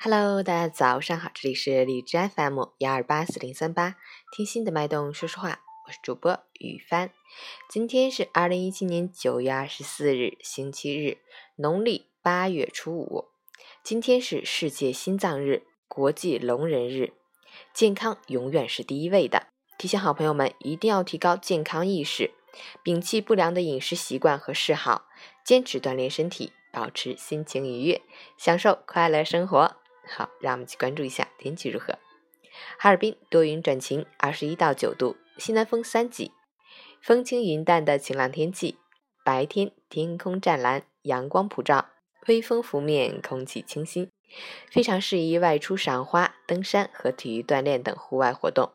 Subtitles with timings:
[0.00, 3.96] Hello，大家早上好，这里是荔枝 FM 幺二八四零三八，
[4.30, 7.10] 听心的脉动说说话，我是主播雨帆。
[7.68, 11.18] 今天是二零一七年九月二十四日，星期日，
[11.56, 13.24] 农历八月初五。
[13.82, 17.14] 今天是世界心脏日、国际聋人日，
[17.74, 19.48] 健康永远是第一位的。
[19.76, 22.30] 提醒好朋友们一定要提高健康意识，
[22.84, 25.08] 摒弃不良的饮食习惯和嗜好，
[25.44, 28.00] 坚持锻炼身体，保持心情愉悦，
[28.36, 29.74] 享受快乐生活。
[30.08, 31.98] 好，让我们去关注一下天气如何。
[32.78, 36.32] 哈尔滨多云转晴，二十一到九度，西南风三级，
[37.00, 38.78] 风轻云淡的晴朗天气。
[39.24, 41.90] 白天天空湛蓝，阳光普照，
[42.26, 44.10] 微风拂面，空气清新，
[44.70, 48.72] 非常适宜外出赏花、登山和体育锻炼等户外活动。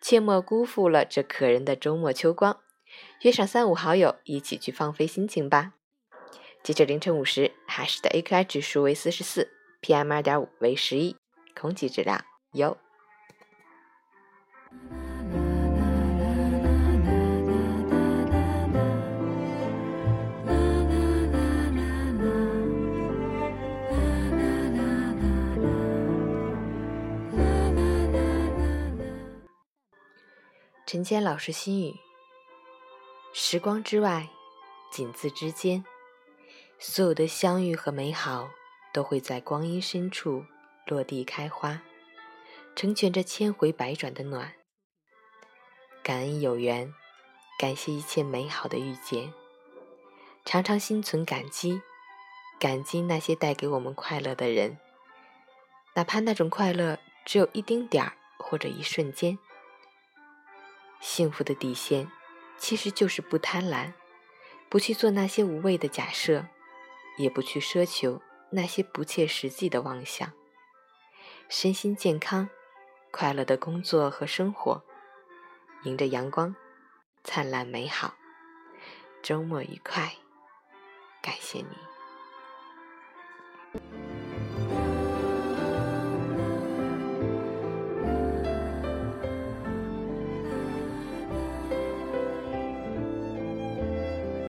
[0.00, 2.60] 切莫辜负了这可人的周末秋光，
[3.22, 5.74] 约上三五好友一起去放飞心情吧。
[6.62, 9.52] 截至凌晨五时，海市的 AQI 指数为四十四
[9.86, 11.14] ，PM 二点五为十一，
[11.54, 12.76] 空气质量优。
[30.84, 31.94] 陈谦老师心语：
[33.32, 34.28] 时光之外，
[34.90, 35.84] 仅字之间，
[36.80, 38.48] 所有的相遇和美好，
[38.96, 40.46] 都会在光阴深处
[40.86, 41.82] 落地开花，
[42.74, 44.54] 成全着千回百转的暖。
[46.02, 46.94] 感恩有缘，
[47.58, 49.34] 感谢一切美好的遇见，
[50.46, 51.82] 常常心存感激，
[52.58, 54.78] 感激那些带给我们快乐的人，
[55.94, 59.38] 哪怕那种快乐只有一丁点儿或者一瞬间。
[61.02, 62.10] 幸福的底线，
[62.56, 63.92] 其实就是不贪婪，
[64.70, 66.46] 不去做那些无谓的假设，
[67.18, 70.32] 也不去奢求那些不切实际的妄想。
[71.48, 72.48] 身心健康，
[73.10, 74.84] 快乐的工作和生活，
[75.84, 76.54] 迎着阳光，
[77.24, 78.14] 灿烂美好。
[79.22, 80.16] 周末愉快，
[81.22, 81.95] 感谢你。